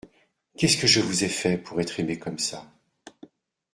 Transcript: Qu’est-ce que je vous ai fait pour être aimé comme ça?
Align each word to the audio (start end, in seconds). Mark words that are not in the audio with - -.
Qu’est-ce 0.57 0.77
que 0.77 0.87
je 0.87 0.99
vous 0.99 1.23
ai 1.25 1.27
fait 1.27 1.59
pour 1.59 1.79
être 1.79 1.99
aimé 1.99 2.17
comme 2.17 2.39
ça? 2.39 2.65